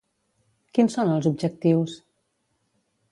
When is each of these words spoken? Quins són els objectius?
Quins 0.77 0.95
són 0.99 1.11
els 1.17 1.29
objectius? 1.31 1.93